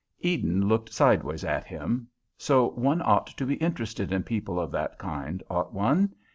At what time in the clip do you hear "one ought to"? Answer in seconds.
2.71-3.45